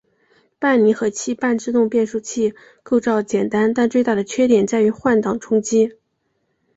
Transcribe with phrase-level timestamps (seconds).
[0.57, 5.99] 单离合器半自动变速器构造简单但最大的缺点在于换挡冲击。